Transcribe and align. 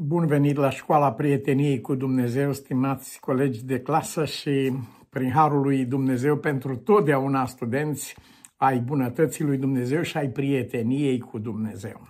Bun 0.00 0.26
venit 0.26 0.56
la 0.56 0.70
școala 0.70 1.12
prieteniei 1.12 1.80
cu 1.80 1.94
Dumnezeu, 1.94 2.52
stimați 2.52 3.20
colegi 3.20 3.64
de 3.64 3.80
clasă 3.80 4.24
și 4.24 4.72
prin 5.08 5.30
Harul 5.30 5.60
lui 5.60 5.84
Dumnezeu 5.84 6.36
pentru 6.36 6.76
totdeauna 6.76 7.46
studenți 7.46 8.16
ai 8.56 8.78
bunătății 8.78 9.44
lui 9.44 9.56
Dumnezeu 9.56 10.02
și 10.02 10.16
ai 10.16 10.28
prieteniei 10.28 11.18
cu 11.18 11.38
Dumnezeu. 11.38 12.08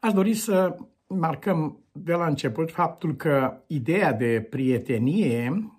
Aș 0.00 0.12
dori 0.12 0.34
să 0.34 0.76
marcăm 1.06 1.78
de 1.92 2.12
la 2.12 2.26
început 2.26 2.70
faptul 2.70 3.16
că 3.16 3.62
ideea 3.66 4.12
de 4.12 4.46
prietenie, 4.50 5.70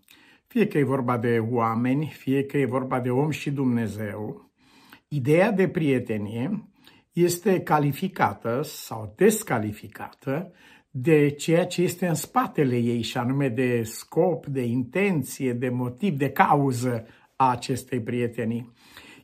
fie 0.48 0.68
că 0.68 0.78
e 0.78 0.84
vorba 0.84 1.18
de 1.18 1.40
oameni, 1.40 2.06
fie 2.06 2.46
că 2.46 2.58
e 2.58 2.66
vorba 2.66 3.00
de 3.00 3.10
om 3.10 3.30
și 3.30 3.52
Dumnezeu, 3.52 4.52
ideea 5.08 5.52
de 5.52 5.68
prietenie 5.68 6.70
este 7.16 7.62
calificată 7.62 8.62
sau 8.64 9.14
descalificată 9.16 10.52
de 10.90 11.30
ceea 11.30 11.66
ce 11.66 11.82
este 11.82 12.08
în 12.08 12.14
spatele 12.14 12.78
ei, 12.78 13.02
și 13.02 13.18
anume 13.18 13.50
de 13.50 13.84
scop, 13.84 14.46
de 14.46 14.64
intenție, 14.64 15.54
de 15.54 15.70
motiv, 15.70 16.18
de 16.18 16.32
cauză 16.32 17.08
a 17.36 17.50
acestei 17.50 18.02
prietenii. 18.02 18.72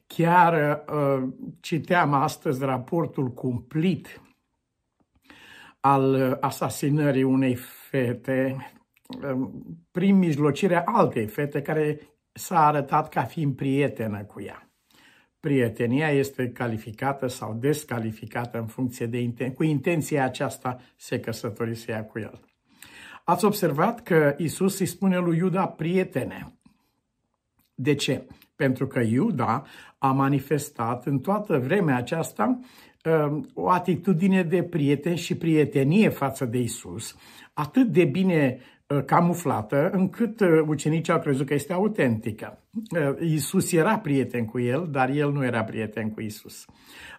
Chiar 0.07 0.83
uh, 0.93 1.29
citeam 1.59 2.13
astăzi 2.13 2.63
raportul 2.63 3.29
cumplit 3.29 4.21
al 5.79 6.37
asasinării 6.41 7.23
unei 7.23 7.55
fete 7.89 8.71
uh, 9.23 9.49
prin 9.91 10.17
mijlocirea 10.17 10.83
altei 10.85 11.27
fete 11.27 11.61
care 11.61 11.99
s-a 12.31 12.65
arătat 12.65 13.09
ca 13.09 13.23
fiind 13.23 13.55
prietenă 13.55 14.23
cu 14.23 14.41
ea 14.41 14.70
prietenia 15.41 16.09
este 16.09 16.49
calificată 16.49 17.27
sau 17.27 17.53
descalificată 17.53 18.59
în 18.59 18.65
funcție 18.65 19.05
de 19.05 19.17
inten- 19.23 19.53
cu 19.55 19.63
intenția 19.63 20.23
aceasta 20.23 20.79
se 20.95 21.19
căsătorisea 21.19 22.05
cu 22.05 22.19
el. 22.19 22.39
Ați 23.23 23.45
observat 23.45 24.03
că 24.03 24.35
Isus 24.37 24.79
îi 24.79 24.85
spune 24.85 25.17
lui 25.17 25.37
Iuda 25.37 25.65
prietene. 25.65 26.53
De 27.75 27.95
ce? 27.95 28.25
Pentru 28.55 28.87
că 28.87 28.99
Iuda 28.99 29.65
a 29.97 30.11
manifestat 30.11 31.05
în 31.05 31.19
toată 31.19 31.57
vremea 31.57 31.95
aceasta 31.95 32.59
um, 33.05 33.49
o 33.53 33.69
atitudine 33.69 34.43
de 34.43 34.63
prieten 34.63 35.15
și 35.15 35.35
prietenie 35.35 36.09
față 36.09 36.45
de 36.45 36.57
Isus, 36.57 37.15
atât 37.53 37.87
de 37.87 38.05
bine 38.05 38.59
Uh, 38.59 38.80
camuflată, 39.05 39.89
încât 39.91 40.39
uh, 40.39 40.47
ucenicii 40.67 41.13
au 41.13 41.19
crezut 41.19 41.45
că 41.45 41.53
este 41.53 41.73
autentică. 41.73 42.63
Uh, 42.71 43.29
Iisus 43.29 43.71
era 43.71 43.97
prieten 43.97 44.45
cu 44.45 44.59
el, 44.59 44.87
dar 44.91 45.09
el 45.09 45.31
nu 45.31 45.45
era 45.45 45.63
prieten 45.63 46.09
cu 46.09 46.21
Iisus. 46.21 46.65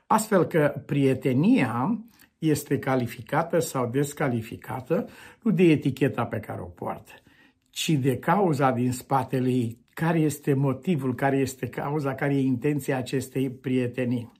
Astfel 0.06 0.44
că 0.44 0.82
prietenia 0.86 2.04
este 2.38 2.78
calificată 2.78 3.58
sau 3.58 3.86
descalificată 3.86 5.08
nu 5.42 5.50
de 5.50 5.62
eticheta 5.62 6.24
pe 6.24 6.38
care 6.38 6.60
o 6.60 6.64
poartă, 6.66 7.12
ci 7.70 7.90
de 7.90 8.18
cauza 8.18 8.70
din 8.70 8.92
spatele 8.92 9.48
ei, 9.48 9.78
care 9.94 10.18
este 10.18 10.54
motivul, 10.54 11.14
care 11.14 11.36
este 11.36 11.68
cauza, 11.68 12.14
care 12.14 12.34
e 12.34 12.40
intenția 12.40 12.96
acestei 12.96 13.50
prietenii. 13.50 14.32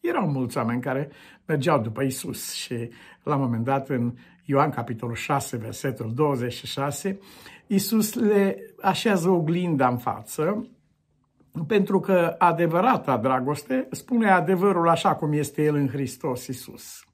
Erau 0.00 0.30
mulți 0.30 0.56
oameni 0.56 0.80
care 0.80 1.10
mergeau 1.46 1.80
după 1.80 2.02
Isus 2.02 2.52
și 2.52 2.90
la 3.22 3.34
un 3.34 3.40
moment 3.40 3.64
dat 3.64 3.88
în 3.88 4.14
Ioan 4.44 4.70
capitolul 4.70 5.14
6, 5.14 5.56
versetul 5.56 6.14
26, 6.14 7.18
Iisus 7.66 8.14
le 8.14 8.74
așează 8.80 9.28
oglinda 9.28 9.88
în 9.88 9.98
față, 9.98 10.70
pentru 11.66 12.00
că 12.00 12.34
adevărata 12.38 13.16
dragoste 13.16 13.88
spune 13.90 14.30
adevărul 14.30 14.88
așa 14.88 15.14
cum 15.14 15.32
este 15.32 15.62
El 15.62 15.74
în 15.74 15.88
Hristos 15.88 16.46
Iisus. 16.46 17.04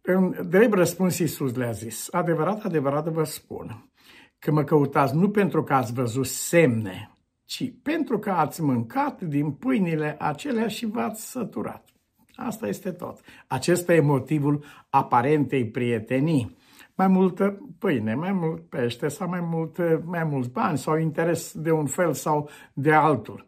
În 0.00 0.48
drept 0.48 0.74
răspuns 0.74 1.18
Iisus 1.18 1.54
le-a 1.54 1.70
zis, 1.70 2.08
adevărat, 2.10 2.64
adevărat 2.64 3.08
vă 3.08 3.24
spun, 3.24 3.90
că 4.38 4.52
mă 4.52 4.64
căutați 4.64 5.16
nu 5.16 5.30
pentru 5.30 5.62
că 5.62 5.74
ați 5.74 5.92
văzut 5.92 6.26
semne, 6.26 7.16
ci 7.44 7.72
pentru 7.82 8.18
că 8.18 8.30
ați 8.30 8.62
mâncat 8.62 9.20
din 9.20 9.52
pâinile 9.52 10.16
acelea 10.18 10.68
și 10.68 10.86
v-ați 10.86 11.30
săturat. 11.30 11.91
Asta 12.34 12.68
este 12.68 12.90
tot. 12.90 13.20
Acesta 13.46 13.94
e 13.94 14.00
motivul 14.00 14.64
aparentei 14.90 15.66
prietenii. 15.66 16.56
Mai 16.94 17.08
multă 17.08 17.68
pâine, 17.78 18.14
mai 18.14 18.32
mult 18.32 18.62
pește 18.68 19.08
sau 19.08 19.28
mai, 19.28 19.40
mult, 19.42 20.04
mai 20.04 20.24
mulți 20.24 20.50
bani 20.50 20.78
sau 20.78 20.96
interes 20.96 21.52
de 21.54 21.70
un 21.70 21.86
fel 21.86 22.12
sau 22.12 22.48
de 22.72 22.92
altul. 22.92 23.46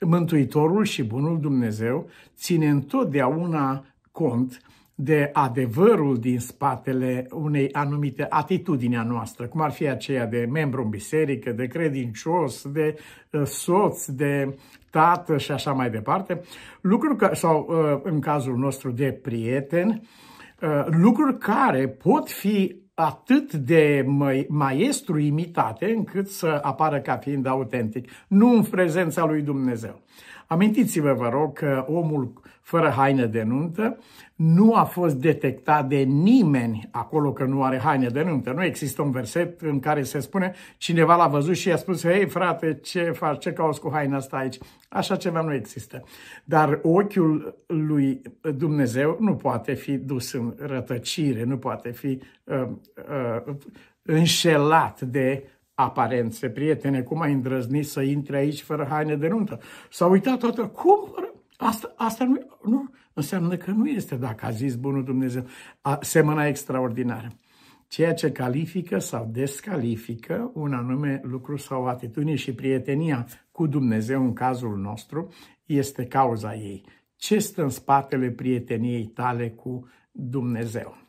Mântuitorul 0.00 0.84
și 0.84 1.04
Bunul 1.04 1.40
Dumnezeu 1.40 2.08
ține 2.36 2.68
întotdeauna 2.68 3.84
cont 4.12 4.60
de 4.94 5.30
adevărul 5.32 6.18
din 6.18 6.38
spatele 6.38 7.26
unei 7.30 7.72
anumite 7.72 8.26
atitudini 8.28 8.96
a 8.96 9.02
noastră, 9.02 9.46
cum 9.46 9.60
ar 9.60 9.70
fi 9.70 9.88
aceea 9.88 10.26
de 10.26 10.48
membru 10.50 10.82
în 10.82 10.88
biserică, 10.88 11.52
de 11.52 11.66
credincios, 11.66 12.68
de 12.68 12.96
uh, 13.30 13.42
soț, 13.44 14.06
de 14.06 14.58
tată 14.94 15.38
și 15.38 15.52
așa 15.52 15.72
mai 15.72 15.90
departe, 15.90 16.40
lucruri 16.80 17.16
că, 17.16 17.30
sau 17.32 17.66
uh, 17.68 18.00
în 18.02 18.20
cazul 18.20 18.56
nostru 18.56 18.90
de 18.90 19.18
prieten, 19.22 20.02
uh, 20.60 20.84
lucruri 20.86 21.38
care 21.38 21.88
pot 21.88 22.30
fi 22.30 22.82
atât 22.94 23.52
de 23.52 24.06
maestru 24.48 25.18
imitate 25.18 25.92
încât 25.96 26.28
să 26.28 26.60
apară 26.62 27.00
ca 27.00 27.16
fiind 27.16 27.46
autentic, 27.46 28.10
nu 28.28 28.50
în 28.50 28.62
prezența 28.62 29.24
lui 29.24 29.42
Dumnezeu. 29.42 30.00
Amintiți-vă, 30.54 31.12
vă 31.12 31.28
rog, 31.28 31.52
că 31.52 31.84
omul 31.88 32.32
fără 32.60 32.88
haine 32.88 33.26
de 33.26 33.42
nuntă 33.42 33.98
nu 34.34 34.74
a 34.74 34.84
fost 34.84 35.14
detectat 35.14 35.88
de 35.88 35.96
nimeni 35.96 36.88
acolo 36.92 37.32
că 37.32 37.44
nu 37.44 37.62
are 37.62 37.78
haine 37.78 38.08
de 38.08 38.22
nuntă. 38.22 38.52
Nu 38.52 38.64
există 38.64 39.02
un 39.02 39.10
verset 39.10 39.60
în 39.60 39.80
care 39.80 40.02
se 40.02 40.20
spune 40.20 40.54
cineva 40.76 41.16
l-a 41.16 41.26
văzut 41.26 41.54
și 41.54 41.68
i-a 41.68 41.76
spus, 41.76 42.02
hei 42.02 42.26
frate, 42.26 42.78
ce 42.82 43.02
faci, 43.02 43.40
ce 43.40 43.52
cauți 43.52 43.80
cu 43.80 43.90
haina 43.92 44.16
asta 44.16 44.36
aici? 44.36 44.58
Așa 44.88 45.16
ceva 45.16 45.40
nu 45.40 45.54
există. 45.54 46.04
Dar 46.44 46.80
ochiul 46.82 47.64
lui 47.66 48.22
Dumnezeu 48.56 49.16
nu 49.20 49.34
poate 49.34 49.72
fi 49.72 49.96
dus 49.96 50.32
în 50.32 50.54
rătăcire, 50.58 51.44
nu 51.44 51.56
poate 51.56 51.90
fi 51.90 52.20
uh, 52.44 52.68
uh, 53.46 53.54
înșelat 54.02 55.00
de 55.00 55.44
aparențe. 55.74 56.48
Prietene, 56.48 57.02
cum 57.02 57.20
ai 57.20 57.32
îndrăznit 57.32 57.86
să 57.86 58.00
intri 58.00 58.36
aici 58.36 58.62
fără 58.62 58.86
haine 58.90 59.16
de 59.16 59.28
nuntă? 59.28 59.60
S-a 59.90 60.06
uitat 60.06 60.38
toată, 60.38 60.66
cum? 60.66 61.14
Asta, 61.56 61.94
asta 61.96 62.24
nu, 62.24 62.38
nu, 62.64 62.90
înseamnă 63.12 63.56
că 63.56 63.70
nu 63.70 63.86
este, 63.86 64.16
dacă 64.16 64.46
a 64.46 64.50
zis 64.50 64.74
bunul 64.74 65.04
Dumnezeu, 65.04 65.46
a, 65.80 65.98
semăna 66.00 66.46
extraordinară. 66.46 67.28
Ceea 67.88 68.14
ce 68.14 68.32
califică 68.32 68.98
sau 68.98 69.28
descalifică 69.32 70.50
un 70.54 70.72
anume 70.72 71.20
lucru 71.22 71.56
sau 71.56 71.86
atitudine 71.86 72.34
și 72.34 72.54
prietenia 72.54 73.26
cu 73.52 73.66
Dumnezeu 73.66 74.22
în 74.22 74.32
cazul 74.32 74.76
nostru 74.76 75.32
este 75.64 76.06
cauza 76.06 76.54
ei. 76.54 76.84
Ce 77.16 77.38
stă 77.38 77.62
în 77.62 77.68
spatele 77.68 78.30
prieteniei 78.30 79.06
tale 79.06 79.50
cu 79.50 79.88
Dumnezeu? 80.10 81.03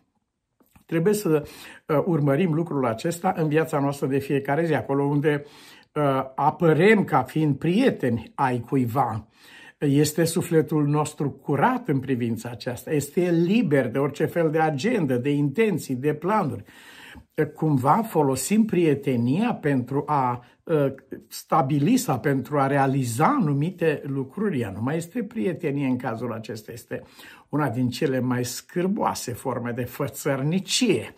Trebuie 0.85 1.13
să 1.13 1.47
uh, 1.87 1.97
urmărim 2.05 2.53
lucrul 2.53 2.85
acesta 2.85 3.33
în 3.37 3.47
viața 3.47 3.79
noastră 3.79 4.07
de 4.07 4.17
fiecare 4.17 4.65
zi, 4.65 4.73
acolo 4.73 5.03
unde 5.03 5.45
uh, 5.93 6.03
apărem 6.35 7.03
ca 7.03 7.23
fiind 7.23 7.57
prieteni 7.57 8.31
ai 8.35 8.59
cuiva. 8.59 9.27
Este 9.77 10.23
sufletul 10.23 10.87
nostru 10.87 11.31
curat 11.31 11.87
în 11.87 11.99
privința 11.99 12.49
aceasta, 12.49 12.91
este 12.93 13.31
liber 13.31 13.87
de 13.87 13.97
orice 13.97 14.25
fel 14.25 14.49
de 14.49 14.59
agendă, 14.59 15.15
de 15.15 15.29
intenții, 15.29 15.95
de 15.95 16.13
planuri. 16.13 16.63
Cumva 17.55 18.01
folosim 18.01 18.65
prietenia 18.65 19.53
pentru 19.53 20.03
a 20.05 20.45
uh, 20.63 20.93
stabili 21.27 21.97
sau 21.97 22.19
pentru 22.19 22.59
a 22.59 22.67
realiza 22.67 23.25
anumite 23.25 24.01
lucruri. 24.05 24.59
Ea 24.59 24.69
nu 24.69 24.81
mai 24.81 24.97
este 24.97 25.23
prietenie 25.23 25.87
în 25.87 25.97
cazul 25.97 26.33
acesta, 26.33 26.71
este 26.71 27.03
una 27.49 27.69
din 27.69 27.89
cele 27.89 28.19
mai 28.19 28.45
scârboase 28.45 29.33
forme 29.33 29.71
de 29.71 29.83
fățărnicie 29.83 31.15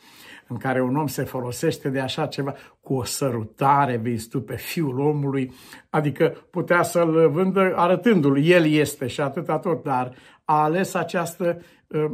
în 0.48 0.58
care 0.58 0.82
un 0.82 0.96
om 0.96 1.08
se 1.08 1.24
folosește 1.24 1.90
de 1.90 2.00
așa 2.00 2.26
ceva, 2.26 2.54
cu 2.82 2.94
o 2.94 3.04
sărutare, 3.04 3.98
vezi 3.98 4.28
tu, 4.28 4.42
pe 4.42 4.56
fiul 4.56 5.00
omului, 5.00 5.52
adică 5.90 6.48
putea 6.50 6.84
să-l 6.84 7.30
vândă 7.30 7.74
arătându-l, 7.76 8.44
el 8.44 8.66
este 8.66 9.08
și 9.08 9.22
atâta 9.22 9.60
tot, 9.60 9.84
dar 9.84 10.16
a 10.46 10.64
ales 10.64 10.94
această 10.94 11.62
uh, 11.88 12.12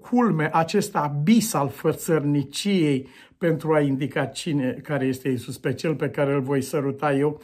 culme, 0.00 0.50
acest 0.52 0.96
abis 0.96 1.54
al 1.54 1.68
fățărniciei 1.68 3.08
pentru 3.38 3.74
a 3.74 3.80
indica 3.80 4.24
cine, 4.24 4.72
care 4.72 5.06
este 5.06 5.28
Isus, 5.28 5.58
pe 5.58 5.74
cel 5.74 5.94
pe 5.94 6.10
care 6.10 6.32
îl 6.32 6.40
voi 6.40 6.62
săruta 6.62 7.14
eu, 7.14 7.40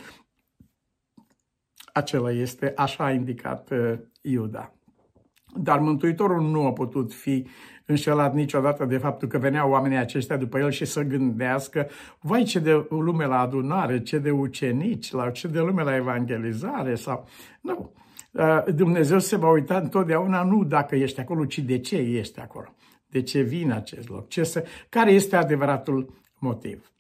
acela 1.93 2.31
este, 2.31 2.73
așa 2.77 3.05
a 3.05 3.13
indicat 3.13 3.71
uh, 3.71 3.99
Iuda. 4.21 4.73
Dar 5.55 5.79
Mântuitorul 5.79 6.43
nu 6.43 6.67
a 6.67 6.73
putut 6.73 7.13
fi 7.13 7.47
înșelat 7.87 8.35
niciodată 8.35 8.85
de 8.85 8.97
faptul 8.97 9.29
că 9.29 9.39
veneau 9.39 9.71
oamenii 9.71 9.97
aceștia 9.97 10.37
după 10.37 10.59
el 10.59 10.71
și 10.71 10.85
să 10.85 11.03
gândească, 11.03 11.89
vai 12.21 12.43
ce 12.43 12.59
de 12.59 12.87
lume 12.89 13.27
la 13.27 13.39
adunare, 13.39 14.03
ce 14.03 14.19
de 14.19 14.31
ucenici, 14.31 15.11
la 15.13 15.31
ce 15.31 15.49
de 15.49 15.59
lume 15.59 15.83
la 15.83 15.97
evangelizare 15.97 16.95
sau... 16.95 17.29
Nu. 17.61 17.93
Uh, 18.33 18.65
Dumnezeu 18.75 19.19
se 19.19 19.37
va 19.37 19.51
uita 19.51 19.77
întotdeauna 19.77 20.43
nu 20.43 20.65
dacă 20.65 20.97
ești 20.97 21.21
acolo, 21.21 21.45
ci 21.45 21.59
de 21.59 21.79
ce 21.79 21.97
ești 21.97 22.41
acolo. 22.41 22.75
de 23.13 23.23
ce 23.23 23.41
vine 23.41 23.75
acest 23.75 24.09
loc, 24.09 24.29
ce 24.29 24.43
se, 24.43 24.65
care 24.89 25.11
este 25.11 25.37
adevăratul 25.37 26.15
motiv. 26.39 26.93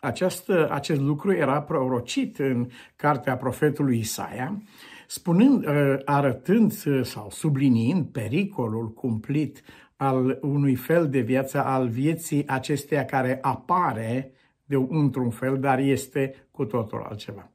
Acest, 0.00 0.50
acest 0.50 1.00
lucru 1.00 1.32
era 1.32 1.62
prorocit 1.62 2.38
în 2.38 2.68
cartea 2.96 3.36
profetului 3.36 3.98
Isaia, 3.98 4.62
spunând, 5.10 5.64
arătând 6.04 6.72
sau 7.04 7.30
subliniind 7.30 8.06
pericolul 8.06 8.92
cumplit 8.92 9.62
al 9.96 10.38
unui 10.42 10.74
fel 10.74 11.08
de 11.08 11.20
viață, 11.20 11.64
al 11.64 11.88
vieții 11.88 12.46
acesteia 12.46 13.04
care 13.04 13.38
apare 13.40 14.32
de 14.64 14.76
într-un 14.88 15.30
fel, 15.30 15.60
dar 15.60 15.78
este 15.78 16.46
cu 16.50 16.64
totul 16.64 17.02
altceva. 17.08 17.50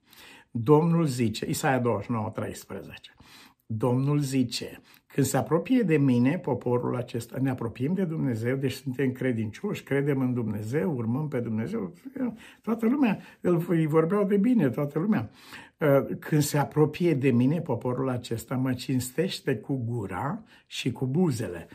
Domnul 0.51 1.05
zice, 1.05 1.50
Isaia 1.50 1.79
29, 1.79 2.29
13, 2.29 3.15
Domnul 3.65 4.19
zice, 4.19 4.81
când 5.13 5.25
se 5.25 5.38
apropie 5.38 5.81
de 5.81 5.98
mine, 5.98 6.38
poporul 6.38 6.95
acesta, 6.95 7.38
ne 7.42 7.50
apropiem 7.50 7.94
de 7.94 8.04
Dumnezeu, 8.04 8.56
deci 8.56 8.71
suntem 8.71 9.12
credincioși, 9.12 9.83
credem 9.83 10.19
în 10.19 10.33
Dumnezeu, 10.33 10.95
urmăm 10.95 11.27
pe 11.27 11.39
Dumnezeu, 11.39 11.94
toată 12.62 12.86
lumea, 12.86 13.19
îi 13.68 13.86
vorbeau 13.86 14.24
de 14.24 14.38
bine, 14.38 14.69
toată 14.69 15.00
lumea. 15.00 15.30
Când 16.19 16.42
se 16.42 16.57
apropie 16.57 17.13
de 17.13 17.31
mine, 17.31 17.62
poporul 17.62 18.10
acesta 18.10 18.56
mă 18.56 18.74
cinstește 18.74 19.56
cu 19.56 19.83
gura 19.86 20.44
și 20.68 20.92
cu 20.92 21.06
buzele 21.06 21.68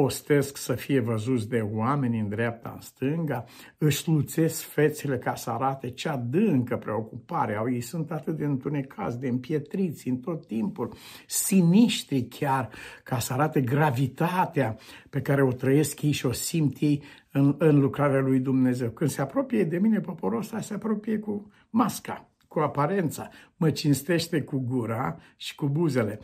postesc 0.00 0.56
să 0.56 0.74
fie 0.74 1.00
văzuți 1.00 1.48
de 1.48 1.60
oameni 1.72 2.18
în 2.18 2.28
dreapta, 2.28 2.72
în 2.74 2.80
stânga, 2.80 3.44
își 3.78 3.96
sluțesc 3.96 4.62
fețele 4.62 5.18
ca 5.18 5.34
să 5.34 5.50
arate 5.50 5.90
ce 5.90 6.08
adâncă 6.08 6.76
preocupare 6.76 7.56
au. 7.56 7.70
Ei 7.70 7.80
sunt 7.80 8.10
atât 8.10 8.36
de 8.36 8.44
întunecați, 8.44 9.20
de 9.20 9.28
împietriți 9.28 10.08
în 10.08 10.16
tot 10.16 10.46
timpul, 10.46 10.92
siniștri 11.26 12.22
chiar, 12.22 12.68
ca 13.02 13.18
să 13.18 13.32
arate 13.32 13.60
gravitatea 13.60 14.76
pe 15.10 15.20
care 15.20 15.42
o 15.42 15.52
trăiesc 15.52 16.02
ei 16.02 16.12
și 16.12 16.26
o 16.26 16.32
simt 16.32 16.76
ei 16.78 17.02
în, 17.32 17.54
în 17.58 17.80
lucrarea 17.80 18.20
lui 18.20 18.38
Dumnezeu. 18.38 18.90
Când 18.90 19.10
se 19.10 19.20
apropie 19.20 19.64
de 19.64 19.78
mine, 19.78 20.00
poporul 20.00 20.38
ăsta 20.38 20.60
se 20.60 20.74
apropie 20.74 21.18
cu 21.18 21.50
masca 21.70 22.29
cu 22.50 22.58
aparența, 22.58 23.28
mă 23.56 23.70
cinstește 23.70 24.42
cu 24.42 24.58
gura 24.58 25.16
și 25.36 25.54
cu 25.54 25.68
buzele. 25.68 26.20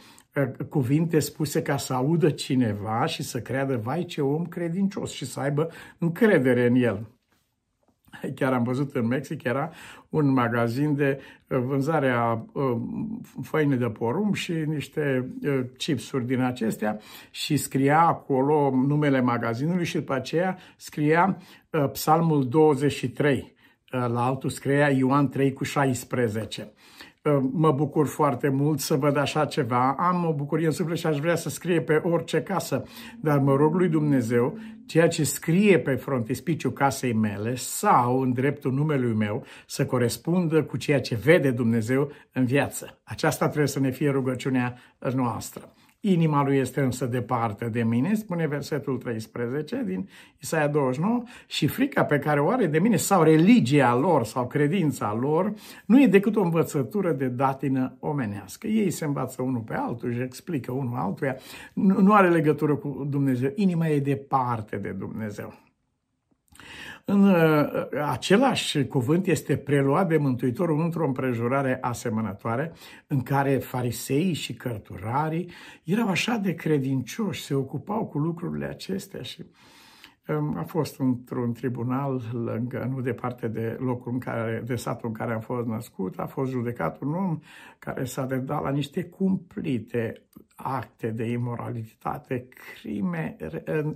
Cuvinte 0.69 1.19
spuse 1.19 1.63
ca 1.63 1.77
să 1.77 1.93
audă 1.93 2.31
cineva 2.31 3.07
și 3.07 3.23
să 3.23 3.41
creadă, 3.41 3.77
vai 3.77 4.05
ce 4.05 4.21
om 4.21 4.45
credincios 4.45 5.13
și 5.13 5.25
să 5.25 5.41
aibă 5.41 5.71
încredere 5.99 6.67
în 6.67 6.75
el. 6.75 7.07
Chiar 8.35 8.53
am 8.53 8.63
văzut 8.63 8.95
în 8.95 9.07
Mexic, 9.07 9.43
era 9.43 9.71
un 10.09 10.33
magazin 10.33 10.95
de 10.95 11.21
uh, 11.49 11.59
vânzare 11.59 12.11
a 12.11 12.33
uh, 12.33 12.77
făine 13.43 13.77
de 13.77 13.87
porumb 13.87 14.35
și 14.35 14.53
niște 14.53 15.33
uh, 15.43 15.61
chipsuri 15.77 16.27
din 16.27 16.41
acestea 16.41 16.99
și 17.31 17.57
scria 17.57 18.01
acolo 18.01 18.71
numele 18.71 19.21
magazinului 19.21 19.85
și 19.85 19.95
după 19.95 20.15
aceea 20.15 20.59
scria 20.77 21.39
Psalmul 21.93 22.49
23 22.49 23.56
la 23.91 24.25
altul 24.25 24.51
scria 24.51 24.91
Ioan 24.91 25.29
3 25.29 25.53
cu 25.53 25.65
16. 25.65 26.73
Mă 27.53 27.73
bucur 27.73 28.07
foarte 28.07 28.49
mult 28.49 28.81
să 28.81 28.95
văd 28.95 29.17
așa 29.17 29.45
ceva, 29.45 29.95
am 29.99 30.25
o 30.25 30.33
bucurie 30.33 30.67
în 30.67 30.73
suflet 30.73 30.99
și 30.99 31.07
aș 31.07 31.19
vrea 31.19 31.35
să 31.35 31.49
scrie 31.49 31.81
pe 31.81 31.95
orice 31.95 32.43
casă, 32.43 32.83
dar 33.21 33.39
mă 33.39 33.55
rog 33.55 33.75
lui 33.75 33.89
Dumnezeu, 33.89 34.59
ceea 34.87 35.09
ce 35.09 35.25
scrie 35.25 35.79
pe 35.79 35.95
frontispiciul 35.95 36.73
casei 36.73 37.13
mele 37.13 37.55
sau 37.55 38.21
în 38.21 38.33
dreptul 38.33 38.73
numelui 38.73 39.15
meu 39.15 39.45
să 39.67 39.87
corespundă 39.87 40.63
cu 40.63 40.77
ceea 40.77 41.01
ce 41.01 41.15
vede 41.15 41.51
Dumnezeu 41.51 42.11
în 42.33 42.45
viață. 42.45 42.99
Aceasta 43.05 43.47
trebuie 43.47 43.69
să 43.69 43.81
ne 43.81 43.91
fie 43.91 44.11
rugăciunea 44.11 44.79
noastră. 45.15 45.73
Inima 46.09 46.45
lui 46.45 46.57
este 46.57 46.81
însă 46.81 47.07
departe 47.07 47.65
de 47.65 47.83
mine, 47.83 48.15
spune 48.15 48.47
versetul 48.47 48.97
13 48.97 49.83
din 49.87 50.09
Isaia 50.41 50.69
29, 50.69 51.23
și 51.47 51.67
frica 51.67 52.05
pe 52.05 52.19
care 52.19 52.41
o 52.41 52.49
are 52.49 52.67
de 52.67 52.79
mine 52.79 52.97
sau 52.97 53.23
religia 53.23 53.95
lor 53.95 54.25
sau 54.25 54.47
credința 54.47 55.17
lor 55.21 55.53
nu 55.87 56.03
e 56.03 56.07
decât 56.07 56.37
o 56.37 56.43
învățătură 56.43 57.13
de 57.13 57.27
datină 57.27 57.97
omenească. 58.01 58.67
Ei 58.67 58.91
se 58.91 59.05
învață 59.05 59.43
unul 59.43 59.61
pe 59.61 59.75
altul 59.75 60.13
și 60.13 60.21
explică 60.21 60.73
unul 60.73 60.97
altuia, 60.97 61.37
nu, 61.73 62.01
nu 62.01 62.13
are 62.13 62.31
legătură 62.31 62.75
cu 62.75 63.07
Dumnezeu. 63.11 63.53
Inima 63.55 63.89
e 63.89 64.01
departe 64.01 64.77
de 64.77 64.91
Dumnezeu. 64.91 65.66
În 67.09 67.25
uh, 67.25 67.67
același 68.11 68.87
cuvânt 68.87 69.27
este 69.27 69.57
preluat 69.57 70.09
de 70.09 70.17
Mântuitorul 70.17 70.81
într-o 70.81 71.07
împrejurare 71.07 71.79
asemănătoare, 71.81 72.73
în 73.07 73.23
care 73.23 73.59
fariseii 73.59 74.33
și 74.33 74.55
cărturarii 74.55 75.51
erau 75.85 76.09
așa 76.09 76.37
de 76.37 76.55
credincioși, 76.55 77.45
se 77.45 77.55
ocupau 77.55 78.07
cu 78.07 78.19
lucrurile 78.19 78.67
acestea 78.67 79.23
și 79.23 79.47
um, 80.29 80.57
a 80.57 80.63
fost 80.63 80.99
într-un 80.99 81.53
tribunal 81.53 82.23
lângă, 82.33 82.91
nu 82.95 83.01
departe 83.01 83.49
de 83.49 83.77
locul 83.81 84.13
în 84.13 84.19
care, 84.19 84.63
de 84.67 84.77
satul 84.77 85.09
în 85.09 85.15
care 85.15 85.33
am 85.33 85.41
fost 85.41 85.67
născut, 85.67 86.19
a 86.19 86.27
fost 86.27 86.51
judecat 86.51 87.01
un 87.01 87.15
om 87.15 87.39
care 87.79 88.05
s-a 88.05 88.25
dedat 88.25 88.63
la 88.63 88.71
niște 88.71 89.05
cumplite 89.05 90.23
acte 90.57 91.11
de 91.11 91.25
imoralitate, 91.25 92.49
crime 92.49 93.37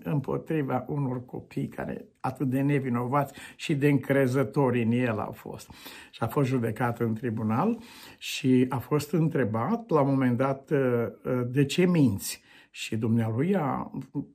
împotriva 0.03 0.85
unor 0.89 1.25
copii 1.25 1.69
care 1.69 2.05
atât 2.21 2.49
de 2.49 2.61
nevinovați 2.61 3.35
și 3.57 3.75
de 3.75 3.89
încrezători 3.89 4.83
în 4.83 4.91
el 4.93 5.19
au 5.19 5.33
fost. 5.33 5.71
Și 6.11 6.23
a 6.23 6.27
fost 6.27 6.49
judecat 6.49 7.01
în 7.01 7.15
tribunal 7.15 7.79
și 8.19 8.67
a 8.69 8.79
fost 8.79 9.12
întrebat 9.12 9.91
la 9.91 10.01
un 10.01 10.09
moment 10.09 10.37
dat 10.37 10.71
uh, 10.71 11.07
uh, 11.25 11.41
de 11.47 11.65
ce 11.65 11.87
minți. 11.87 12.43
Și 12.73 12.97
dumnealui 12.97 13.57
a 13.57 13.91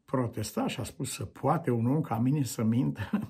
protestat 0.06 0.70
și 0.70 0.80
a 0.80 0.84
spus 0.84 1.14
să 1.14 1.26
poate 1.26 1.72
un 1.72 1.86
om 1.86 2.02
ca 2.02 2.18
mine 2.18 2.44
să 2.44 2.64
mintă. 2.64 3.10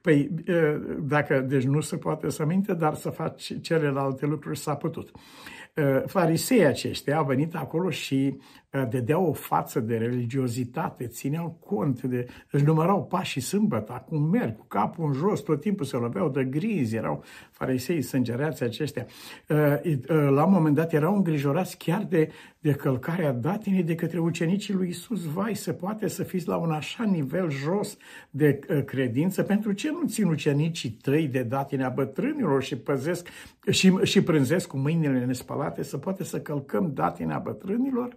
Păi, 0.00 0.30
uh, 0.48 0.96
dacă, 1.00 1.40
deci 1.40 1.64
nu 1.64 1.80
se 1.80 1.96
poate 1.96 2.30
să 2.30 2.44
minte, 2.44 2.74
dar 2.74 2.94
să 2.94 3.10
faci 3.10 3.60
celelalte 3.60 4.26
lucruri 4.26 4.58
s-a 4.58 4.74
putut. 4.74 5.10
Uh, 5.76 6.02
farisei 6.06 6.64
aceștia 6.64 7.16
au 7.16 7.24
venit 7.24 7.54
acolo 7.54 7.90
și 7.90 8.36
uh, 8.70 8.88
dădeau 8.90 9.26
o 9.26 9.32
față 9.32 9.80
de 9.80 9.96
religiozitate, 9.96 11.06
țineau 11.06 11.58
cont 11.60 12.02
de, 12.02 12.26
își 12.50 12.64
numărau 12.64 13.04
pașii 13.04 13.40
sâmbătă, 13.40 14.04
cum 14.08 14.22
merg, 14.22 14.56
cu 14.56 14.64
capul 14.64 15.06
în 15.06 15.12
jos, 15.12 15.40
tot 15.40 15.60
timpul 15.60 15.84
se 15.84 15.96
loveau 15.96 16.28
de 16.28 16.44
grizi, 16.44 16.96
erau 16.96 17.24
farisei 17.50 18.02
sângereați 18.02 18.62
aceștia. 18.62 19.06
Uh, 19.48 20.06
la 20.08 20.44
un 20.44 20.52
moment 20.52 20.74
dat 20.74 20.92
erau 20.92 21.16
îngrijorați 21.16 21.76
chiar 21.78 22.04
de, 22.08 22.30
de 22.58 22.72
călcarea 22.72 23.32
datinei 23.32 23.82
de 23.82 23.94
către 23.94 24.18
ucenicii 24.18 24.74
lui 24.74 24.88
Isus. 24.88 25.24
Vai, 25.24 25.54
se 25.54 25.72
poate 25.72 26.08
să 26.08 26.22
fiți 26.22 26.48
la 26.48 26.56
un 26.56 26.70
așa 26.70 27.04
nivel 27.04 27.50
jos 27.50 27.96
de 28.30 28.58
credință? 28.86 29.42
Pentru 29.42 29.72
ce 29.72 29.90
nu 29.90 30.02
țin 30.06 30.26
ucenicii 30.26 30.90
tăi 30.90 31.26
de 31.26 31.42
datinea 31.42 31.88
bătrânilor 31.88 32.62
și 32.62 32.76
păzesc 32.76 33.28
și, 33.70 33.96
și 34.02 34.22
prânzesc 34.22 34.66
cu 34.66 34.76
mâinile 34.76 35.24
nespălate 35.64 35.82
să 35.82 35.98
poate 35.98 36.24
să 36.24 36.40
călcăm 36.40 36.92
datina 36.94 37.38
bătrânilor? 37.38 38.16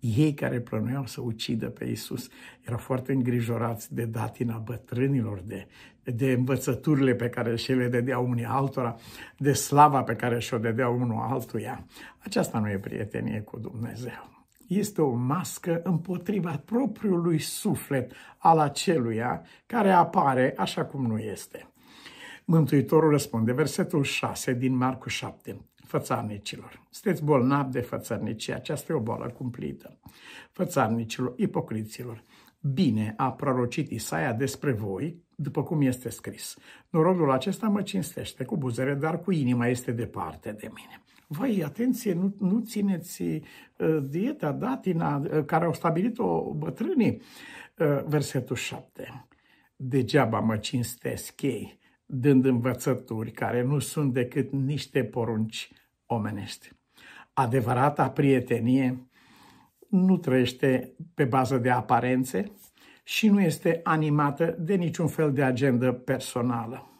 Ei 0.00 0.34
care 0.34 0.60
plănuiau 0.60 1.06
să 1.06 1.20
ucidă 1.20 1.66
pe 1.66 1.84
Isus 1.84 2.28
erau 2.60 2.78
foarte 2.78 3.12
îngrijorați 3.12 3.94
de 3.94 4.04
datina 4.04 4.56
bătrânilor, 4.56 5.40
de, 5.44 5.66
de 6.02 6.32
învățăturile 6.32 7.14
pe 7.14 7.28
care 7.28 7.56
și 7.56 7.72
le 7.72 7.88
dădeau 7.88 8.28
unii 8.28 8.44
altora, 8.44 8.96
de 9.38 9.52
slava 9.52 10.02
pe 10.02 10.14
care 10.16 10.38
și-o 10.38 10.58
dădeau 10.58 11.00
unul 11.00 11.20
altuia. 11.20 11.86
Aceasta 12.18 12.58
nu 12.58 12.70
e 12.70 12.78
prietenie 12.78 13.40
cu 13.40 13.58
Dumnezeu 13.58 14.34
este 14.68 15.02
o 15.02 15.14
mască 15.14 15.80
împotriva 15.84 16.62
propriului 16.64 17.38
suflet 17.38 18.12
al 18.38 18.58
aceluia 18.58 19.42
care 19.66 19.90
apare 19.90 20.54
așa 20.56 20.84
cum 20.84 21.06
nu 21.06 21.18
este. 21.18 21.68
Mântuitorul 22.44 23.10
răspunde, 23.10 23.52
versetul 23.52 24.02
6 24.02 24.52
din 24.52 24.76
Marcu 24.76 25.08
7, 25.08 25.56
fățarnicilor. 25.86 26.82
Sunteți 26.90 27.24
bolnavi 27.24 27.72
de 27.72 27.80
fățarnicie, 27.80 28.54
aceasta 28.54 28.92
e 28.92 28.96
o 28.96 29.00
boală 29.00 29.28
cumplită. 29.28 29.98
Fățarnicilor, 30.52 31.32
ipocriților, 31.36 32.22
bine 32.60 33.14
a 33.16 33.32
prorocit 33.32 33.90
Isaia 33.90 34.32
despre 34.32 34.72
voi, 34.72 35.24
după 35.34 35.62
cum 35.62 35.80
este 35.80 36.08
scris. 36.08 36.56
Norodul 36.90 37.30
acesta 37.30 37.68
mă 37.68 37.82
cinstește 37.82 38.44
cu 38.44 38.56
buzere, 38.56 38.94
dar 38.94 39.20
cu 39.20 39.32
inima 39.32 39.66
este 39.66 39.92
departe 39.92 40.52
de 40.52 40.68
mine. 40.74 41.02
Voi, 41.26 41.64
atenție, 41.64 42.12
nu, 42.12 42.34
nu 42.38 42.60
țineți 42.60 43.22
uh, 43.22 43.98
dieta, 44.02 44.52
datina 44.52 45.16
uh, 45.16 45.44
care 45.44 45.64
au 45.64 45.72
stabilit-o 45.72 46.52
bătrânii. 46.52 47.22
Uh, 47.78 48.04
versetul 48.04 48.56
7. 48.56 49.26
Degeaba 49.76 50.40
mă 50.40 50.56
cinstesc 50.56 51.42
ei 51.42 51.78
dând 52.06 52.44
învățături 52.44 53.30
care 53.30 53.62
nu 53.62 53.78
sunt 53.78 54.12
decât 54.12 54.52
niște 54.52 55.04
porunci 55.04 55.70
omenești. 56.06 56.72
Adevărata 57.32 58.10
prietenie 58.10 59.06
nu 59.88 60.16
trăiește 60.16 60.94
pe 61.14 61.24
bază 61.24 61.58
de 61.58 61.70
aparențe 61.70 62.52
și 63.04 63.28
nu 63.28 63.40
este 63.40 63.80
animată 63.82 64.56
de 64.58 64.74
niciun 64.74 65.06
fel 65.06 65.32
de 65.32 65.42
agendă 65.42 65.92
personală. 65.92 66.90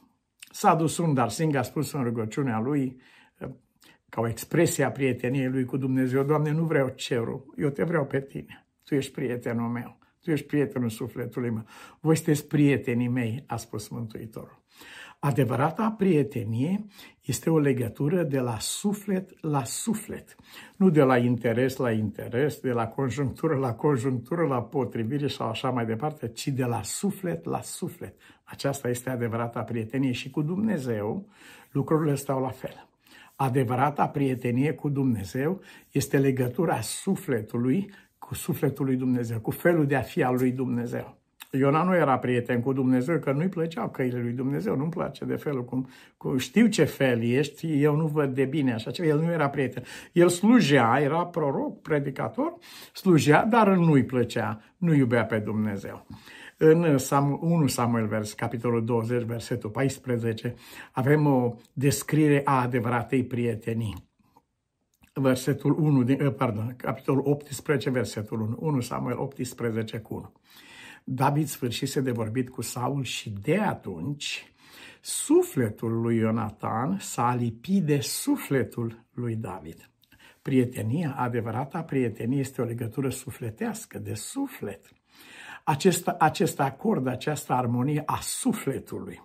Sadhu 0.51 0.87
Sundar 0.87 1.29
Singh 1.29 1.57
a 1.57 1.63
spus 1.63 1.93
în 1.93 2.03
rugăciunea 2.03 2.59
lui, 2.59 3.01
ca 4.09 4.21
o 4.21 4.29
expresie 4.29 4.85
a 4.85 4.91
prieteniei 4.91 5.49
lui 5.49 5.65
cu 5.65 5.77
Dumnezeu, 5.77 6.23
Doamne, 6.23 6.51
nu 6.51 6.65
vreau 6.65 6.89
cerul, 6.89 7.55
eu 7.57 7.71
te 7.71 7.83
vreau 7.83 8.07
pe 8.07 8.21
tine, 8.21 8.67
Tu 8.85 8.95
ești 8.95 9.13
prietenul 9.13 9.69
meu 9.69 9.99
Tu 10.21 10.31
ești 10.31 10.47
prietenul 10.47 10.89
sufletului 10.89 11.51
meu. 11.51 11.65
Voi 12.01 12.17
sunteți 12.17 12.47
prietenii 12.47 13.09
mei, 13.09 13.45
a 13.47 13.57
spus 13.57 13.89
Mântuitorul. 13.89 14.65
Adevărata 15.19 15.91
prietenie 15.91 16.87
este 17.23 17.51
o 17.51 17.59
legătură 17.59 18.23
de 18.23 18.39
la 18.39 18.59
suflet 18.59 19.43
la 19.43 19.65
suflet, 19.65 20.37
nu 20.77 20.91
de 20.91 21.03
la 21.03 21.19
interes 21.19 21.77
la 21.77 21.91
interes, 21.91 22.61
de 22.61 22.73
la 22.73 22.87
conjunctură 22.89 23.57
la 23.57 23.75
conjunctură, 23.75 24.47
la 24.47 24.63
potrivire 24.63 25.27
sau 25.27 25.49
așa 25.49 25.71
mai 25.71 25.87
departe, 25.87 26.29
ci 26.29 26.49
de 26.49 26.65
la 26.65 26.83
suflet 26.83 27.45
la 27.45 27.61
suflet. 27.61 28.15
Aceasta 28.45 28.89
este 28.89 29.11
adevărata 29.11 29.63
prietenie 29.63 30.13
și 30.13 30.31
cu 30.31 30.43
Dumnezeu 30.43 31.27
lucrurile 31.71 32.15
stau 32.15 32.41
la 32.41 32.51
fel. 32.51 32.89
Adevărata 33.37 34.09
prietenie 34.09 34.73
cu 34.73 34.89
Dumnezeu 34.89 35.61
este 35.91 36.19
legătura 36.19 36.81
sufletului 36.81 37.91
cu 38.19 38.35
sufletul 38.35 38.85
lui 38.85 38.97
Dumnezeu, 38.97 39.41
cu 39.41 39.51
felul 39.51 39.87
de 39.87 39.97
a 39.97 40.03
fi 40.03 40.23
al 40.23 40.35
lui 40.35 40.53
Dumnezeu. 40.53 41.17
Iona 41.51 41.83
nu 41.83 41.95
era 41.95 42.19
prieten 42.19 42.61
cu 42.61 42.73
Dumnezeu, 42.73 43.19
că 43.19 43.33
nu-i 43.33 43.49
plăceau 43.49 43.89
căile 43.89 44.21
lui 44.21 44.33
Dumnezeu, 44.33 44.77
nu-mi 44.77 44.91
place 44.91 45.25
de 45.25 45.35
felul 45.37 45.65
cum, 45.65 45.89
cum 46.17 46.39
știu 46.39 46.67
ce 46.67 46.85
fel 46.85 47.23
ești, 47.23 47.83
eu 47.83 47.97
nu 47.97 48.07
văd 48.07 48.35
de 48.35 48.45
bine 48.45 48.73
așa 48.73 48.91
ceva, 48.91 49.09
el 49.09 49.21
nu 49.21 49.33
era 49.33 49.49
prieten. 49.49 49.83
El 50.13 50.29
slujea, 50.29 51.01
era 51.01 51.27
proroc, 51.27 51.83
predicator, 51.83 52.55
slujea, 52.93 53.45
dar 53.45 53.69
nu-i 53.69 54.05
plăcea, 54.05 54.61
nu 54.77 54.95
iubea 54.95 55.25
pe 55.25 55.39
Dumnezeu. 55.39 56.07
În 56.59 56.99
1 57.41 57.67
Samuel, 57.67 58.07
vers, 58.07 58.33
capitolul 58.33 58.85
20, 58.85 59.23
versetul 59.23 59.71
14, 59.71 60.55
avem 60.93 61.27
o 61.27 61.55
descriere 61.73 62.41
a 62.45 62.61
adevăratei 62.63 63.25
prietenii. 63.25 64.05
Versetul 65.13 65.77
1, 65.79 66.03
din, 66.03 66.31
pardon, 66.31 66.75
capitolul 66.77 67.23
18, 67.27 67.91
versetul 67.91 68.41
1, 68.41 68.57
1 68.61 68.81
Samuel 68.81 69.19
18 69.19 69.99
cu 69.99 70.15
1. 70.15 70.33
David 71.09 71.47
sfârșise 71.47 72.01
de 72.01 72.11
vorbit 72.11 72.51
cu 72.51 72.63
Saul 72.63 73.05
și 73.05 73.31
de 73.31 73.59
atunci 73.59 74.53
sufletul 75.01 76.01
lui 76.01 76.17
Ionatan 76.17 76.99
s-a 76.99 77.35
lipit 77.35 77.85
de 77.85 78.01
sufletul 78.01 79.05
lui 79.11 79.37
David. 79.37 79.91
Prietenia, 80.43 81.15
adevărata 81.17 81.83
prietenie, 81.83 82.39
este 82.39 82.63
o 82.63 82.65
legătură 82.65 83.11
sufletească, 83.11 83.99
de 83.99 84.15
suflet. 84.15 84.93
Acest, 85.65 86.07
acest 86.07 86.61
acord, 86.61 87.07
această 87.07 87.53
armonie 87.53 88.03
a 88.07 88.19
sufletului. 88.23 89.23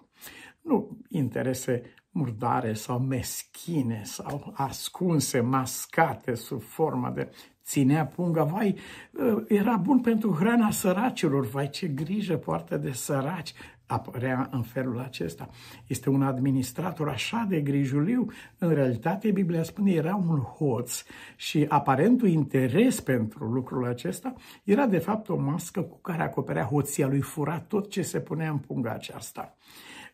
Nu 0.62 0.98
interese 1.10 1.82
murdare 2.12 2.74
sau 2.74 3.00
meschine 3.00 4.02
sau 4.04 4.54
ascunse, 4.56 5.40
mascate 5.40 6.34
sub 6.34 6.62
forma 6.62 7.10
de 7.10 7.32
ținea 7.64 8.06
punga, 8.06 8.44
vai, 8.44 8.78
ă, 9.20 9.44
era 9.48 9.76
bun 9.76 10.00
pentru 10.00 10.34
hrana 10.34 10.72
săracilor, 10.72 11.46
vai, 11.46 11.70
ce 11.70 11.88
grijă 11.88 12.38
poartă 12.38 12.78
de 12.78 12.92
săraci, 12.92 13.54
apărea 13.92 14.50
în 14.52 14.62
felul 14.62 15.00
acesta. 15.00 15.50
Este 15.88 16.10
un 16.10 16.22
administrator 16.22 17.10
așa 17.10 17.46
de 17.50 17.62
grijuliu. 17.62 18.28
În 18.58 18.74
realitate, 18.74 19.32
Biblia 19.32 19.64
spune, 19.64 19.92
era 19.92 20.16
un 20.16 20.40
hoț 20.40 21.04
și 21.36 21.66
aparentul 21.70 22.28
interes 22.28 23.00
pentru 23.00 23.46
lucrul 23.46 23.88
acesta 23.88 24.34
era 24.64 24.86
de 24.86 24.98
fapt 24.98 25.30
o 25.30 25.36
mască 25.36 25.82
cu 25.82 25.98
care 25.98 26.22
acoperea 26.22 26.64
hoția 26.64 27.08
lui, 27.08 27.22
fura 27.22 27.60
tot 27.60 27.90
ce 27.90 28.02
se 28.02 28.20
punea 28.20 28.50
în 28.50 28.58
punga 28.58 28.92
aceasta. 28.92 29.56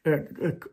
Ă, 0.07 0.23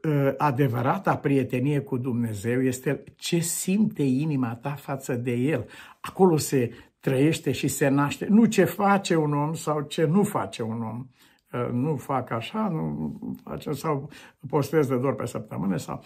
ă, 0.09 0.35
adevărata 0.37 1.17
prietenie 1.17 1.81
cu 1.81 1.99
Dumnezeu 1.99 2.63
este 2.63 3.03
ce 3.17 3.39
simte 3.39 4.03
inima 4.03 4.55
ta 4.55 4.75
față 4.75 5.15
de 5.15 5.33
El. 5.33 5.67
Acolo 6.01 6.37
se 6.37 6.71
trăiește 7.01 7.53
și 7.53 7.69
se 7.69 7.89
naște. 7.89 8.27
Nu 8.29 8.45
ce 8.45 8.65
face 8.65 9.17
un 9.17 9.33
om 9.33 9.55
sau 9.55 9.81
ce 9.81 10.05
nu 10.05 10.23
face 10.23 10.63
un 10.63 10.83
om. 10.83 11.07
Ă, 11.53 11.71
nu 11.73 11.97
fac 11.97 12.31
așa, 12.31 12.69
nu 12.69 13.19
face, 13.45 13.73
sau 13.73 14.11
postez 14.49 14.87
de 14.87 14.99
doar 14.99 15.15
pe 15.15 15.27
săptămână, 15.27 15.77
sau 15.77 16.05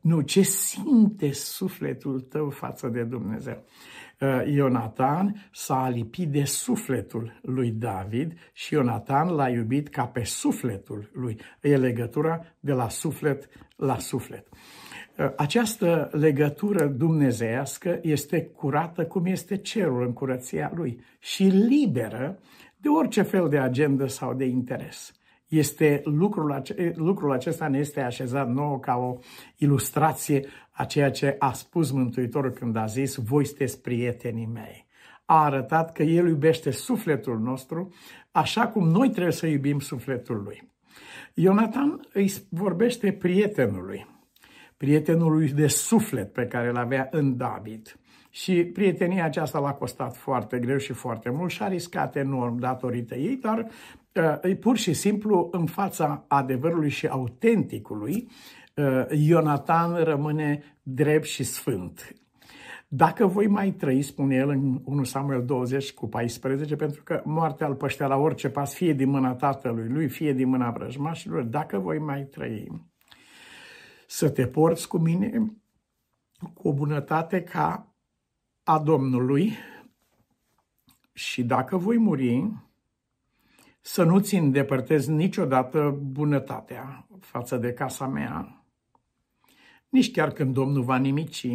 nu, 0.00 0.20
ce 0.20 0.42
simte 0.42 1.32
sufletul 1.32 2.20
tău 2.20 2.50
față 2.50 2.88
de 2.88 3.02
Dumnezeu. 3.02 3.64
Uh, 4.20 4.42
Ionatan 4.46 5.48
s-a 5.52 5.88
lipit 5.88 6.28
de 6.28 6.44
sufletul 6.44 7.38
lui 7.42 7.70
David 7.70 8.32
și 8.52 8.74
Ionatan 8.74 9.28
l-a 9.28 9.48
iubit 9.48 9.88
ca 9.88 10.06
pe 10.06 10.24
sufletul 10.24 11.10
lui. 11.12 11.40
E 11.60 11.76
legătura 11.76 12.44
de 12.60 12.72
la 12.72 12.88
suflet 12.88 13.48
la 13.76 13.98
suflet. 13.98 14.46
Uh, 15.18 15.32
această 15.36 16.08
legătură 16.12 16.86
dumnezeiască 16.86 17.98
este 18.02 18.42
curată 18.42 19.04
cum 19.06 19.26
este 19.26 19.56
cerul 19.56 20.06
în 20.06 20.12
curăția 20.12 20.72
lui 20.74 21.00
și 21.18 21.42
liberă 21.44 22.38
de 22.76 22.88
orice 22.88 23.22
fel 23.22 23.48
de 23.48 23.58
agendă 23.58 24.06
sau 24.06 24.34
de 24.34 24.44
interes 24.44 25.12
este 25.48 26.00
lucrul, 26.04 26.52
ace- 26.52 26.92
lucrul 26.96 27.32
acesta 27.32 27.68
ne 27.68 27.78
este 27.78 28.00
așezat 28.00 28.48
nouă 28.50 28.78
ca 28.78 28.96
o 28.96 29.18
ilustrație 29.56 30.46
a 30.70 30.84
ceea 30.84 31.10
ce 31.10 31.36
a 31.38 31.52
spus 31.52 31.90
Mântuitorul 31.90 32.50
când 32.50 32.76
a 32.76 32.86
zis, 32.86 33.14
voi 33.14 33.44
sunteți 33.46 33.82
prietenii 33.82 34.46
mei. 34.46 34.86
A 35.24 35.44
arătat 35.44 35.92
că 35.92 36.02
El 36.02 36.28
iubește 36.28 36.70
sufletul 36.70 37.38
nostru 37.38 37.94
așa 38.30 38.68
cum 38.68 38.88
noi 38.88 39.10
trebuie 39.10 39.32
să 39.32 39.46
iubim 39.46 39.78
sufletul 39.78 40.42
Lui. 40.42 40.74
Ionatan 41.34 42.00
îi 42.12 42.32
vorbește 42.48 43.12
prietenului, 43.12 44.06
prietenului 44.76 45.48
de 45.52 45.66
suflet 45.66 46.32
pe 46.32 46.46
care 46.46 46.68
îl 46.68 46.76
avea 46.76 47.08
în 47.10 47.36
David. 47.36 47.98
Și 48.30 48.64
prietenia 48.64 49.24
aceasta 49.24 49.58
l-a 49.58 49.72
costat 49.72 50.16
foarte 50.16 50.58
greu 50.58 50.76
și 50.76 50.92
foarte 50.92 51.30
mult 51.30 51.50
și 51.50 51.62
a 51.62 51.68
riscat 51.68 52.16
enorm 52.16 52.58
datorită 52.58 53.14
ei, 53.14 53.36
dar 53.36 53.58
uh, 53.58 53.66
pur 54.60 54.76
și 54.76 54.92
simplu 54.92 55.48
în 55.50 55.66
fața 55.66 56.24
adevărului 56.28 56.90
și 56.90 57.06
autenticului, 57.06 58.28
uh, 58.74 59.04
Ionatan 59.10 60.04
rămâne 60.04 60.78
drept 60.82 61.24
și 61.24 61.44
sfânt. 61.44 62.14
Dacă 62.88 63.26
voi 63.26 63.46
mai 63.46 63.72
trăi, 63.72 64.02
spune 64.02 64.34
el 64.34 64.48
în 64.48 64.80
1 64.84 65.04
Samuel 65.04 65.44
20 65.44 65.92
cu 65.92 66.08
14, 66.08 66.76
pentru 66.76 67.02
că 67.02 67.22
moartea 67.24 67.66
îl 67.66 67.74
păștea 67.74 68.06
la 68.06 68.16
orice 68.16 68.48
pas, 68.48 68.74
fie 68.74 68.92
din 68.92 69.08
mâna 69.08 69.34
tatălui 69.34 69.88
lui, 69.88 70.08
fie 70.08 70.32
din 70.32 70.48
mâna 70.48 70.70
vrăjmașilor, 70.70 71.42
dacă 71.42 71.78
voi 71.78 71.98
mai 71.98 72.24
trăi, 72.24 72.68
să 74.06 74.30
te 74.30 74.46
porți 74.46 74.88
cu 74.88 74.98
mine 74.98 75.56
cu 76.54 76.68
o 76.68 76.72
bunătate 76.72 77.42
ca 77.42 77.94
a 78.62 78.78
Domnului 78.78 79.52
și 81.12 81.44
dacă 81.44 81.76
voi 81.76 81.98
muri, 81.98 82.52
să 83.88 84.02
nu 84.02 84.18
ți 84.18 84.34
îndepărtez 84.34 85.06
niciodată 85.06 85.98
bunătatea 86.02 87.06
față 87.20 87.56
de 87.56 87.72
casa 87.72 88.06
mea, 88.06 88.64
nici 89.88 90.10
chiar 90.10 90.30
când 90.30 90.54
Domnul 90.54 90.82
va 90.82 90.96
nimici 90.96 91.46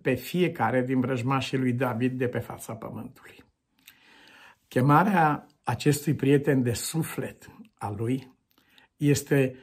pe 0.00 0.14
fiecare 0.14 0.84
din 0.84 1.00
vrăjmașii 1.00 1.58
lui 1.58 1.72
David 1.72 2.18
de 2.18 2.28
pe 2.28 2.38
fața 2.38 2.74
pământului. 2.74 3.44
Chemarea 4.68 5.46
acestui 5.62 6.14
prieten 6.14 6.62
de 6.62 6.72
suflet 6.72 7.50
al 7.74 7.94
lui 7.98 8.36
este 8.96 9.54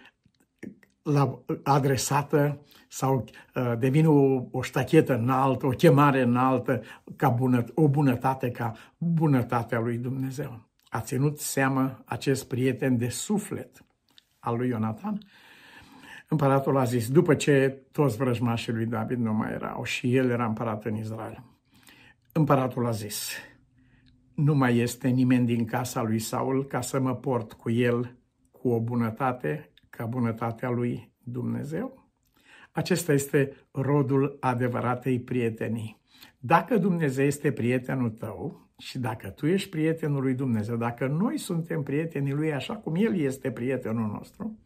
la, 1.01 1.43
adresată 1.63 2.65
sau 2.88 3.25
uh, 3.55 3.74
devine 3.79 4.07
o, 4.07 4.47
o 4.51 4.62
ștachetă 4.62 5.17
înaltă, 5.17 5.65
o 5.65 5.69
chemare 5.69 6.21
înaltă, 6.21 6.81
ca 7.15 7.29
bună, 7.29 7.63
o 7.74 7.88
bunătate 7.88 8.51
ca 8.51 8.74
bunătatea 8.97 9.79
lui 9.79 9.97
Dumnezeu. 9.97 10.66
A 10.89 11.01
ținut 11.01 11.39
seamă 11.39 12.01
acest 12.06 12.48
prieten 12.48 12.98
de 12.98 13.10
suflet 13.10 13.86
al 14.39 14.58
lui 14.58 14.67
Ionatan? 14.67 15.20
Împăratul 16.27 16.77
a 16.77 16.84
zis, 16.84 17.10
după 17.10 17.36
ce 17.36 17.82
toți 17.91 18.17
vrăjmașii 18.17 18.74
lui 18.74 18.86
David 18.86 19.17
nu 19.20 19.34
mai 19.34 19.51
erau 19.51 19.84
și 19.84 20.15
el 20.15 20.29
era 20.29 20.46
împărat 20.46 20.86
în 20.86 20.96
Israel, 20.96 21.44
împăratul 22.32 22.86
a 22.86 22.91
zis, 22.91 23.32
nu 24.36 24.56
mai 24.56 24.77
este 24.77 25.08
nimeni 25.08 25.46
din 25.46 25.65
casa 25.65 26.01
lui 26.01 26.20
Saul 26.20 26.65
ca 26.65 26.82
să 26.82 27.00
mă 27.00 27.15
port 27.15 27.53
cu 27.53 27.70
el 27.70 28.17
cu 28.51 28.70
o 28.70 28.79
bunătate 28.79 29.70
ca 29.89 30.06
bunătatea 30.06 30.70
lui 30.70 31.12
Dumnezeu? 31.24 32.10
Acesta 32.72 33.13
este 33.13 33.56
rodul 33.72 34.38
adevăratei 34.39 35.20
prietenii. 35.20 36.01
Dacă 36.39 36.77
Dumnezeu 36.77 37.25
este 37.25 37.51
prietenul 37.51 38.10
tău 38.10 38.70
și 38.77 39.00
dacă 39.00 39.29
tu 39.29 39.46
ești 39.46 39.70
prietenul 39.70 40.22
lui 40.22 40.34
Dumnezeu, 40.34 40.75
dacă 40.75 41.08
noi 41.08 41.38
suntem 41.38 41.84
prietenii 41.84 42.34
lui 42.34 42.53
așa 42.53 42.75
cum 42.75 42.96
El 42.96 43.20
este 43.20 43.51
prietenul 43.51 44.12
nostru, 44.12 44.58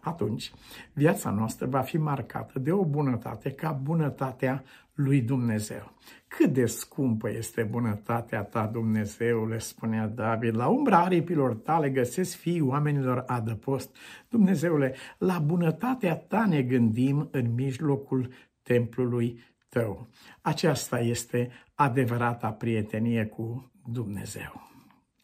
atunci 0.00 0.52
viața 0.92 1.30
noastră 1.30 1.66
va 1.66 1.80
fi 1.80 1.96
marcată 1.96 2.58
de 2.58 2.72
o 2.72 2.84
bunătate 2.84 3.50
ca 3.50 3.72
bunătatea 3.72 4.62
lui 4.94 5.20
Dumnezeu. 5.20 5.92
Cât 6.28 6.52
de 6.52 6.66
scumpă 6.66 7.30
este 7.30 7.62
bunătatea 7.62 8.42
ta, 8.42 8.66
Dumnezeule, 8.66 9.58
spunea 9.58 10.06
David, 10.06 10.56
la 10.56 10.66
umbra 10.66 10.98
aripilor 10.98 11.54
tale 11.54 11.90
găsesc 11.90 12.36
fii 12.36 12.60
oamenilor 12.60 13.24
adăpost. 13.26 13.96
Dumnezeule, 14.28 14.94
la 15.18 15.38
bunătatea 15.38 16.16
ta 16.16 16.46
ne 16.46 16.62
gândim 16.62 17.28
în 17.30 17.54
mijlocul 17.54 18.28
templului 18.62 19.40
tău. 19.70 20.08
Aceasta 20.40 21.00
este 21.00 21.50
adevărata 21.74 22.50
prietenie 22.50 23.26
cu 23.26 23.70
Dumnezeu. 23.92 24.68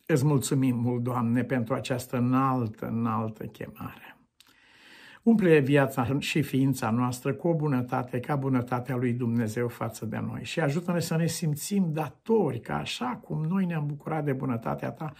Îți 0.06 0.24
mulțumim 0.24 0.76
mult, 0.76 1.02
Doamne, 1.02 1.44
pentru 1.44 1.74
această 1.74 2.16
înaltă, 2.16 2.86
înaltă 2.86 3.44
chemare. 3.44 4.16
Umple 5.22 5.58
viața 5.58 6.18
și 6.18 6.42
ființa 6.42 6.90
noastră 6.90 7.32
cu 7.32 7.48
o 7.48 7.54
bunătate 7.54 8.20
ca 8.20 8.36
bunătatea 8.36 8.96
lui 8.96 9.12
Dumnezeu 9.12 9.68
față 9.68 10.04
de 10.04 10.18
noi 10.18 10.44
și 10.44 10.60
ajută-ne 10.60 11.00
să 11.00 11.16
ne 11.16 11.26
simțim 11.26 11.92
datori, 11.92 12.60
ca 12.60 12.76
așa 12.76 13.20
cum 13.22 13.44
noi 13.44 13.64
ne-am 13.64 13.86
bucurat 13.86 14.24
de 14.24 14.32
bunătatea 14.32 14.90
ta, 14.90 15.12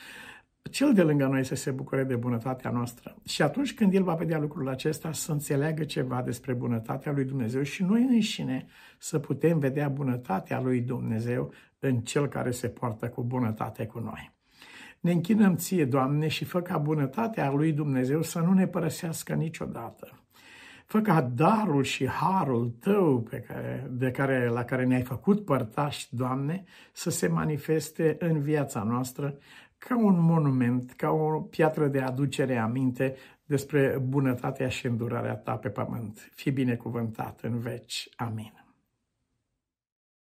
cel 0.70 0.92
de 0.92 1.02
lângă 1.02 1.26
noi 1.26 1.44
să 1.44 1.54
se 1.54 1.70
bucure 1.70 2.04
de 2.04 2.16
bunătatea 2.16 2.70
noastră. 2.70 3.16
Și 3.24 3.42
atunci 3.42 3.74
când 3.74 3.94
el 3.94 4.02
va 4.02 4.14
vedea 4.14 4.38
lucrul 4.38 4.68
acesta, 4.68 5.12
să 5.12 5.32
înțeleagă 5.32 5.84
ceva 5.84 6.22
despre 6.22 6.52
bunătatea 6.52 7.12
lui 7.12 7.24
Dumnezeu 7.24 7.62
și 7.62 7.82
noi 7.82 8.02
înșine 8.02 8.66
să 8.98 9.18
putem 9.18 9.58
vedea 9.58 9.88
bunătatea 9.88 10.60
lui 10.60 10.80
Dumnezeu 10.80 11.52
în 11.78 12.00
cel 12.00 12.28
care 12.28 12.50
se 12.50 12.68
poartă 12.68 13.08
cu 13.08 13.22
bunătate 13.22 13.86
cu 13.86 13.98
noi. 13.98 14.34
Ne 15.00 15.12
închinăm 15.12 15.56
ție, 15.56 15.84
Doamne, 15.84 16.28
și 16.28 16.44
fă 16.44 16.60
ca 16.60 16.78
bunătatea 16.78 17.50
lui 17.50 17.72
Dumnezeu 17.72 18.22
să 18.22 18.38
nu 18.38 18.52
ne 18.52 18.66
părăsească 18.66 19.34
niciodată. 19.34 20.20
Fă 20.86 21.00
ca 21.00 21.20
darul 21.20 21.82
și 21.82 22.06
harul 22.06 22.76
tău 22.80 23.20
pe 23.30 23.40
care, 23.40 23.90
de 23.90 24.10
care, 24.10 24.48
la 24.48 24.64
care 24.64 24.84
ne-ai 24.84 25.02
făcut 25.02 25.44
părtași, 25.44 26.14
Doamne, 26.14 26.64
să 26.92 27.10
se 27.10 27.26
manifeste 27.26 28.16
în 28.18 28.40
viața 28.40 28.82
noastră 28.82 29.38
ca 29.88 29.96
un 29.96 30.20
monument, 30.20 30.92
ca 30.92 31.10
o 31.10 31.40
piatră 31.40 31.86
de 31.86 32.00
aducere 32.00 32.56
aminte 32.56 33.16
despre 33.44 33.98
bunătatea 34.02 34.68
și 34.68 34.86
îndurarea 34.86 35.36
ta 35.36 35.56
pe 35.56 35.68
pământ. 35.68 36.30
Fii 36.34 36.52
binecuvântat 36.52 37.40
în 37.42 37.58
veci. 37.58 38.08
Amin. 38.16 38.65